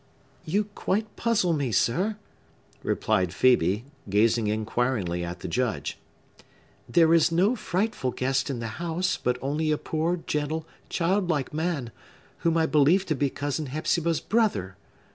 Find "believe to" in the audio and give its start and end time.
12.65-13.15